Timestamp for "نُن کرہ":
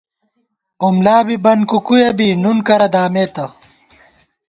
2.41-2.87